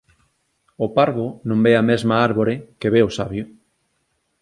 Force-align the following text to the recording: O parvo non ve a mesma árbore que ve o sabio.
O 0.85 0.87
parvo 0.97 1.27
non 1.47 1.59
ve 1.65 1.73
a 1.77 1.87
mesma 1.91 2.15
árbore 2.27 2.53
que 2.79 2.91
ve 2.93 3.01
o 3.07 3.15
sabio. 3.17 3.45